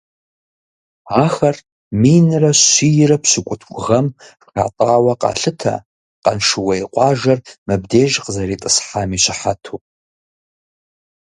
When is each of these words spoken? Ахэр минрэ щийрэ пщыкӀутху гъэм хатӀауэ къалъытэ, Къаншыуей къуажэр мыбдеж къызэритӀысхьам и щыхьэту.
Ахэр 1.23 1.55
минрэ 2.01 2.51
щийрэ 2.63 3.17
пщыкӀутху 3.23 3.77
гъэм 3.85 4.07
хатӀауэ 4.53 5.13
къалъытэ, 5.21 5.75
Къаншыуей 6.23 6.81
къуажэр 6.93 7.39
мыбдеж 7.67 8.13
къызэритӀысхьам 8.23 9.09
и 9.17 9.19
щыхьэту. 9.23 9.77